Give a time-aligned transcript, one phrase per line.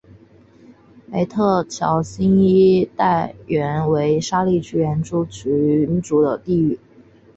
[1.11, 6.79] 梅特乔辛一带原为沙利殊原住民族的地域。